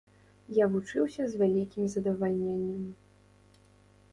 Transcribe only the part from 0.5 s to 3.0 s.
Я вучыўся з вялікім задавальненнем.